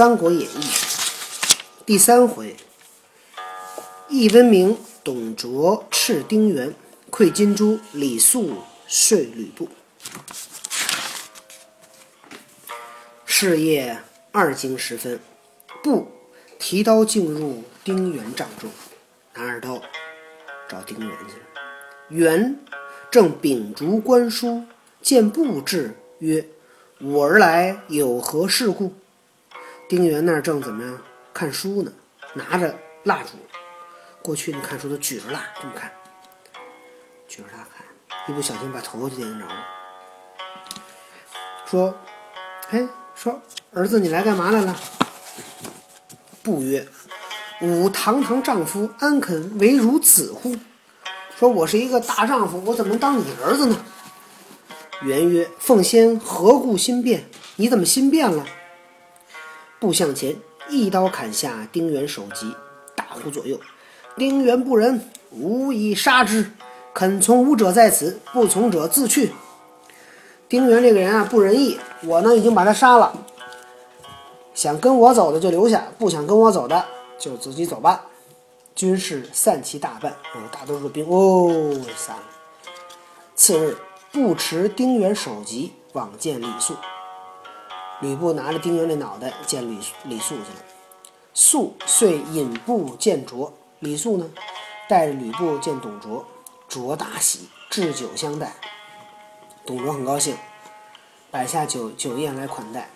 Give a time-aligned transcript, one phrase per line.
[0.00, 0.60] 三国演义》
[1.84, 2.56] 第三回，
[4.08, 6.74] 义温明、董卓斥丁原，
[7.10, 9.68] 馈金珠，李肃说吕布。
[13.26, 13.98] 是夜
[14.32, 15.20] 二更时分，
[15.82, 16.08] 布
[16.58, 18.70] 提刀进入丁原帐中，
[19.34, 19.82] 拿着刀
[20.66, 21.46] 找丁原去了。
[22.08, 22.58] 原
[23.10, 24.64] 正秉烛观书，
[25.02, 26.48] 见布至，曰
[27.04, 28.94] ：“吾儿来有何事故？”
[29.90, 30.96] 丁原那儿正怎么样
[31.34, 31.90] 看书呢？
[32.32, 32.72] 拿着
[33.02, 33.30] 蜡烛，
[34.22, 35.90] 过去那看书都举着蜡这么看，
[37.26, 37.84] 举着蜡看，
[38.28, 39.66] 一不小心把头就点着了。
[41.66, 41.92] 说
[42.70, 44.76] ：“哎，说儿子，你来干嘛来了？”
[46.40, 46.86] 不曰
[47.60, 50.54] ：“吾堂堂丈夫，安肯为汝子乎？”
[51.36, 53.84] 说：“我是一个大丈夫，我怎么能当你儿子呢？”
[55.02, 57.24] 原曰：“奉先何故心变？
[57.56, 58.46] 你怎么心变了？”
[59.80, 60.36] 步向前，
[60.68, 62.54] 一刀砍下丁原首级，
[62.94, 63.58] 大呼左右
[64.16, 66.52] ：“丁原不仁，吾已杀之！
[66.92, 69.32] 肯从吾者在此，不从者自去。”
[70.50, 73.16] 丁原这个人啊，不仁义，我呢已经把他杀了。
[74.52, 76.84] 想跟我走的就留下，不想跟我走的
[77.18, 78.04] 就自己走吧。
[78.74, 82.22] 军士散其大半，有大多数兵哦散了。
[83.34, 83.78] 次日，
[84.12, 86.74] 不持丁原首级往见李肃。
[88.00, 90.64] 吕布拿着丁原的脑袋见李李肃去了。
[91.32, 93.52] 肃遂引步见卓。
[93.78, 94.28] 李肃呢，
[94.88, 96.26] 带着吕布见董卓。
[96.68, 98.54] 卓大喜，置酒相待。
[99.66, 100.36] 董卓很高兴，
[101.30, 102.90] 摆下酒酒宴来款待。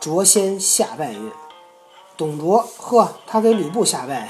[0.00, 1.30] 卓先下拜曰
[2.16, 4.28] ：“董卓，呵，他给吕布下拜。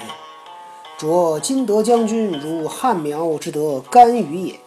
[0.98, 4.60] 卓今得将军，如汉苗之得甘雨也。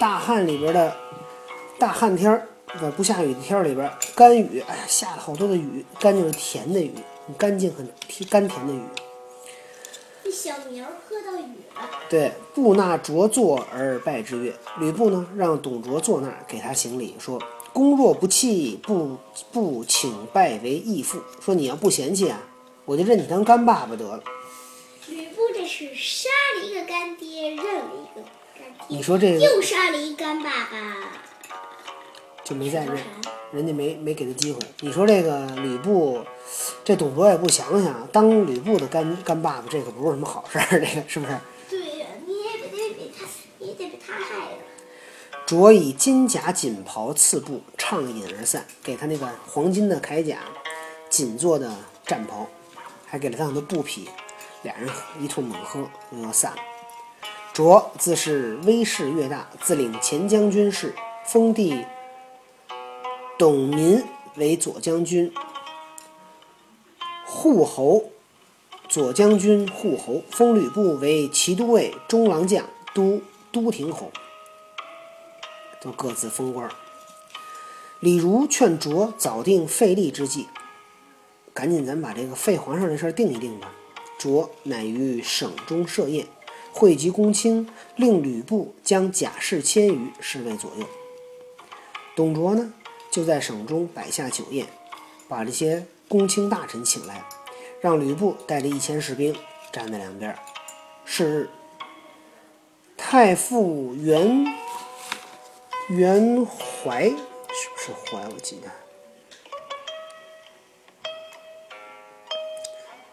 [0.00, 0.96] 大旱里边的
[1.78, 2.48] 大旱天儿，
[2.78, 6.92] 不不下雨的天儿里边，甘雨，哎呀，下了好多的雨，甘就是甜的雨，
[7.26, 8.80] 很干净、很甜甘甜的雨。
[10.24, 11.90] 这小苗喝到雨了。
[12.08, 17.42] 对，布纳卓坐而拜之曰：“吕布呢，让董卓坐那儿给他行礼，说
[17.74, 19.18] ：‘公若不弃，不
[19.52, 22.40] 不请拜为义父。’说你要不嫌弃啊，
[22.84, 24.22] 我就认你当干爸爸得了。
[25.08, 26.28] 吕布这是杀
[26.58, 28.22] 了一个干爹，认了一个
[28.54, 31.22] 干爹，你说这又杀了一干爸爸，
[32.52, 33.30] 就没再认说，啥？
[33.50, 34.60] 人家没没给他机会。
[34.80, 36.20] 你说这个吕布，
[36.84, 41.38] 这董卓也不想想，当吕布的干干爸爸，这可不是什么好事儿，这个是不是？
[41.70, 43.24] 对呀、你也得被他，
[43.58, 44.58] 你也得被他害了。
[45.46, 50.38] 卓以金甲锦袍赐布，畅饮而散，给他那个黄金的铠甲、
[51.08, 51.72] 锦做的
[52.06, 52.46] 战袍，
[53.06, 54.10] 还给了他很多布匹，
[54.62, 54.88] 俩人
[55.18, 56.58] 一通猛喝，又要散了。
[57.54, 60.94] 卓自是威势越大，自领前将军事，
[61.26, 61.84] 封地
[63.42, 64.00] 董民
[64.36, 65.32] 为左将军，
[67.26, 68.04] 护侯。
[68.88, 72.64] 左将军、护侯，封吕布为骑都尉、中郎将、
[72.94, 73.20] 都
[73.50, 74.12] 都亭侯。
[75.80, 76.70] 都各自封官。
[77.98, 80.46] 李儒劝卓早定废立之计，
[81.52, 83.72] 赶紧咱把这个废皇上这事儿定一定吧。
[84.20, 86.28] 卓乃于省中设宴，
[86.70, 90.86] 汇集公卿，令吕布将甲士千余侍卫左右。
[92.14, 92.72] 董卓呢，
[93.12, 94.66] 就在省中摆下酒宴，
[95.28, 97.22] 把这些公卿大臣请来，
[97.82, 99.36] 让吕布带着一千士兵
[99.70, 100.34] 站在两边。
[101.04, 101.50] 是，
[102.96, 104.46] 太傅袁
[105.90, 108.26] 袁怀是不是怀？
[108.28, 108.70] 我记得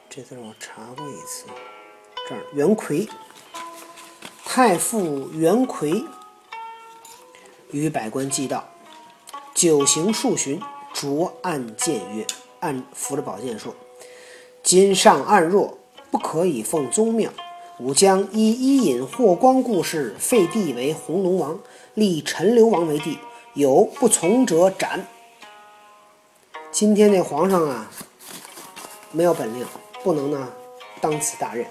[0.09, 1.45] 这字我查过一次。
[2.29, 3.09] 这儿袁奎，
[4.45, 6.05] 太傅袁奎
[7.71, 8.65] 与百官祭道，
[9.59, 10.61] 九行数巡，
[10.93, 12.25] 卓暗谏曰
[12.61, 13.75] ：“暗扶着宝剑说，
[14.63, 15.77] 今上暗弱，
[16.09, 17.29] 不可以奉宗庙。
[17.77, 21.59] 吾将依伊尹、霍光故事，废帝为红龙王，
[21.93, 23.17] 立陈留王为帝。
[23.53, 25.05] 有不从者斩。
[26.71, 27.91] 今天这皇上啊，
[29.11, 29.65] 没有本领，
[30.05, 30.47] 不能呢
[31.01, 31.65] 当此大任。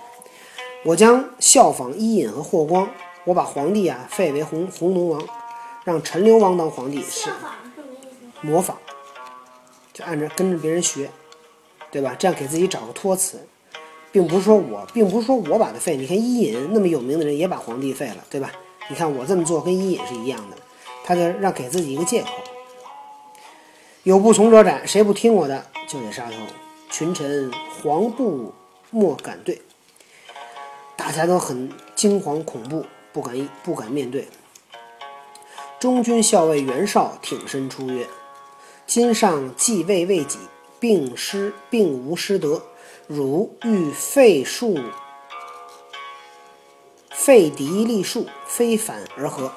[0.85, 2.91] 我将效仿伊尹和霍光，
[3.25, 5.27] 我把皇帝啊废为红红龙王，
[5.85, 7.31] 让陈留王当皇帝，是？
[8.41, 8.77] 模仿，
[9.93, 11.11] 就按着跟着别人学，
[11.91, 12.15] 对吧？
[12.19, 13.47] 这样给自己找个托词，
[14.13, 15.97] 并不是说我，并不是说我把他废。
[15.97, 18.53] 你看伊尹那么有名的人也把皇帝废了，对吧？
[18.89, 20.57] 你看我这么做跟伊尹是一样的，
[21.05, 22.29] 他就让给自己一个借口。
[24.05, 26.37] 有不从者斩，谁不听我的就得杀头。
[26.91, 27.51] 群臣
[27.83, 28.55] 惶怖
[28.91, 29.61] 莫敢对，
[30.97, 34.27] 大家都很惊惶恐怖，不敢不敢面对。
[35.79, 38.07] 中军校尉袁绍挺身出曰：
[38.89, 40.39] 今上继位未几，
[40.81, 42.63] 并失并无失德，
[43.07, 44.79] 汝欲废树
[47.11, 49.53] 废嫡立庶，非反而何。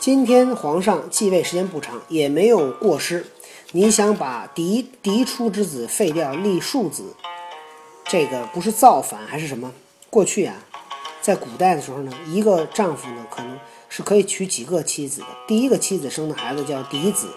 [0.00, 3.28] 今天皇上继位时间不长，也没有过失，
[3.70, 7.14] 你想把嫡嫡出之子废掉，立庶子，
[8.08, 9.72] 这个不是造反还是什么？
[10.10, 10.56] 过去啊，
[11.22, 13.56] 在古代的时候呢，一个丈夫呢可能
[13.88, 15.26] 是可以娶几个妻子的。
[15.46, 17.28] 第一个妻子生的孩子叫嫡子，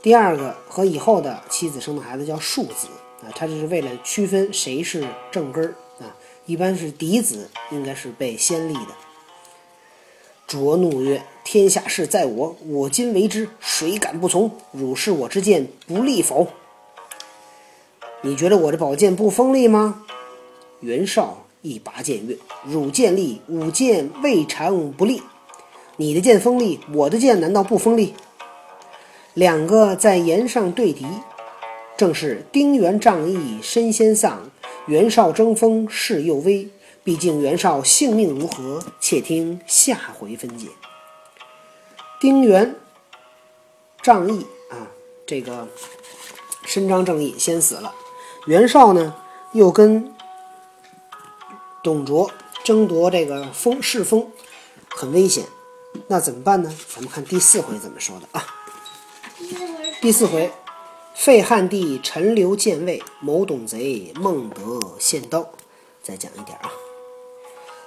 [0.00, 2.86] 第二个和以后的妻子生的孩子叫庶子
[3.22, 3.32] 啊。
[3.34, 6.14] 他这是为了区分谁是正根儿啊。
[6.46, 8.96] 一般是嫡子应该是被先立的。
[10.46, 14.50] 卓怒曰：“天下事在我，我今为之，谁敢不从？
[14.72, 16.46] 汝视我之剑不利否？
[18.22, 20.04] 你觉得我这宝剑不锋利吗？”
[20.80, 25.22] 袁绍一拔剑曰：“汝剑利，吾剑未尝不利。
[25.96, 28.14] 你的剑锋利，我的剑难道不锋利？”
[29.38, 31.06] 两个在岩上对敌，
[31.96, 34.50] 正是丁原仗义身先丧，
[34.86, 36.68] 袁绍争锋势又危。
[37.04, 38.82] 毕竟袁绍性命如何？
[38.98, 40.66] 且听下回分解。
[42.18, 42.74] 丁原
[44.02, 44.90] 仗义啊，
[45.24, 45.68] 这个
[46.66, 47.94] 伸张正义，先死了。
[48.46, 49.14] 袁绍呢，
[49.52, 50.12] 又跟
[51.84, 52.28] 董卓
[52.64, 54.26] 争夺这个封世封，
[54.88, 55.44] 很危险。
[56.08, 56.76] 那怎么办呢？
[56.92, 58.44] 咱们看第四回怎么说的啊？
[60.00, 60.48] 第四回，
[61.12, 65.44] 废汉帝陈留建位，谋董贼孟德献刀。
[66.00, 66.70] 再讲一点啊。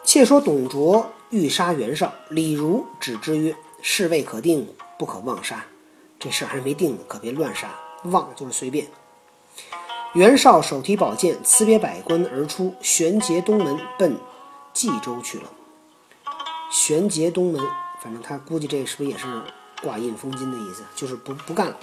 [0.04, 4.68] 且说董卓欲杀袁绍，李儒止之曰：“事未可定，
[5.00, 5.66] 不可妄杀。
[6.20, 7.80] 这事还没定呢，可别乱杀。
[8.04, 8.88] 妄就是随便。”
[10.14, 14.18] 袁绍手提宝剑，辞别百官而出，旋节东门，奔
[14.74, 15.46] 冀州去了。
[16.70, 17.66] 旋节东门，
[18.04, 19.26] 反正他估计这是不是也是
[19.82, 20.84] 挂印封金的意思？
[20.96, 21.78] 就是不不干了。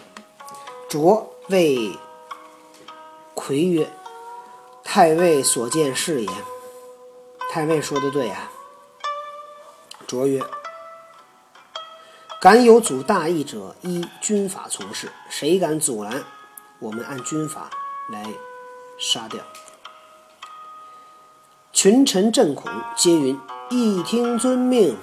[0.89, 1.99] 卓谓
[3.35, 3.91] 魁曰
[4.85, 6.31] ：“太尉所见是也。”
[7.51, 8.51] 太尉说的对呀。
[10.07, 10.43] 卓曰
[12.41, 15.11] ：“敢有阻大义者，依军法从事。
[15.29, 16.25] 谁敢阻拦，
[16.79, 17.69] 我们按军法
[18.11, 18.25] 来
[18.99, 19.43] 杀掉。”
[21.73, 23.39] 群臣震恐，皆云
[23.71, 24.97] ：“一听遵命。”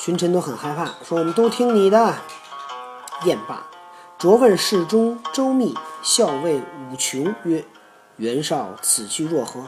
[0.00, 2.16] 群臣都很害怕，说：“我们都听你的。”
[3.26, 3.66] 燕罢，
[4.18, 7.62] 卓问侍中周密、校尉武琼曰
[8.16, 9.62] ：“袁绍此去若何？”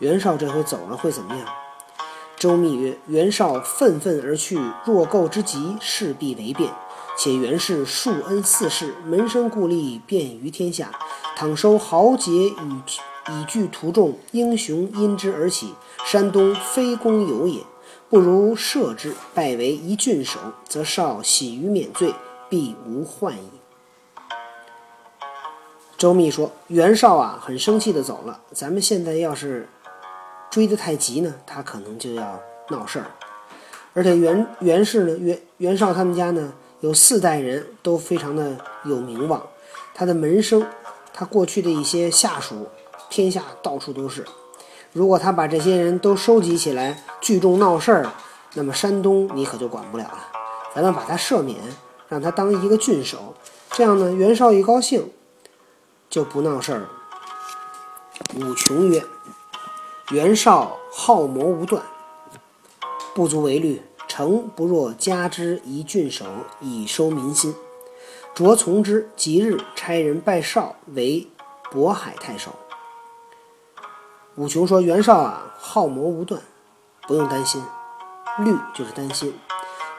[0.00, 1.46] 袁绍这回走了会怎么样？
[2.36, 6.68] 周密曰：“袁绍愤愤而去，若构之急，势必为变。
[7.16, 10.90] 且袁氏庶恩四世，门生故吏遍于天下。
[11.36, 12.82] 倘收豪杰以
[13.30, 17.62] 以聚徒众，英雄因之而起，山东非公有也。
[18.10, 22.14] 不如赦之，拜为一郡守，则绍喜于免罪，
[22.48, 23.50] 必无患矣。”
[25.98, 28.40] 周密说：“袁绍啊，很生气的走了。
[28.52, 29.68] 咱们现在要是……”
[30.50, 32.40] 追得太急呢，他可能就要
[32.70, 33.10] 闹事儿。
[33.92, 38.56] 而且袁袁氏呢，袁袁绍他们家呢，有四代人都非常的
[38.86, 39.46] 有名望，
[39.94, 40.66] 他的门生，
[41.12, 42.66] 他过去的一些下属，
[43.10, 44.24] 天下到处都是。
[44.92, 48.12] 如果他把这些人都收集起来聚众闹事儿，
[48.54, 50.18] 那么山东你可就管不了了。
[50.74, 51.58] 咱们把他赦免，
[52.08, 53.34] 让他当一个郡守，
[53.70, 55.10] 这样呢，袁绍一高兴，
[56.08, 56.88] 就不闹事儿了。
[58.36, 59.02] 武琼曰。
[60.10, 61.82] 袁绍好谋无断，
[63.14, 63.82] 不足为虑。
[64.08, 66.24] 诚不若加之一郡守，
[66.60, 67.54] 以收民心。
[68.34, 71.28] 卓从之，即日差人拜绍为
[71.70, 72.52] 渤海太守。
[74.38, 76.40] 武琼说：“袁绍啊，好谋无断，
[77.08, 77.60] 不用担心。
[78.38, 79.36] 虑就是担心。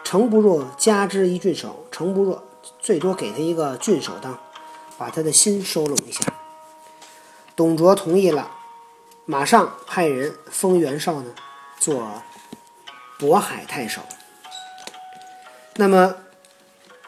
[0.02, 2.42] 诚不若加之一郡守，诚不若
[2.80, 4.40] 最多给他一个郡守当，
[4.98, 6.24] 把他的心收拢一下。”
[7.54, 8.50] 董卓同意了。
[9.26, 11.36] 马上派人封袁绍呢，
[11.78, 12.10] 做
[13.20, 14.02] 渤海太守。
[15.76, 16.16] 那么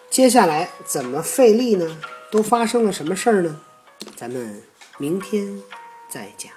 [0.09, 1.97] 接下来怎么费力呢？
[2.29, 3.61] 都发生了什么事儿呢？
[4.17, 4.61] 咱们
[4.97, 5.63] 明天
[6.09, 6.51] 再讲。